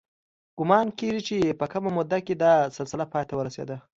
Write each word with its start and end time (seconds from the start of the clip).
ګومان 0.57 0.87
کېږي 0.97 1.21
چې 1.27 1.57
په 1.59 1.65
کمه 1.71 1.89
موده 1.97 2.19
کې 2.25 2.33
دا 2.43 2.53
سلسله 2.77 3.05
پای 3.11 3.23
ته 3.29 3.33
ورسېده 3.37 3.77